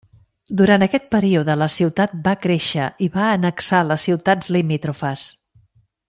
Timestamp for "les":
3.91-4.07